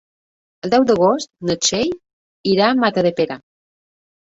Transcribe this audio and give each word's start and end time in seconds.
El 0.67 0.73
deu 0.75 0.85
d'agost 0.93 1.31
na 1.51 1.57
Txell 1.67 1.95
irà 2.57 2.69
a 2.73 2.83
Matadepera. 2.85 3.43